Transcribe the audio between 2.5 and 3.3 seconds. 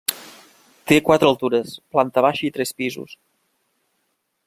i tres pisos.